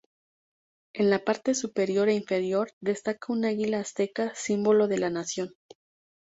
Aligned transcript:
En 0.95 1.11
la 1.11 1.23
parte 1.23 1.53
superior 1.53 2.09
e 2.09 2.15
inferior 2.15 2.71
destaca 2.81 3.31
un 3.31 3.45
águila 3.45 3.81
azteca, 3.81 4.33
símbolo 4.33 4.87
de 4.87 4.97
la 4.97 5.11
nación. 5.11 5.53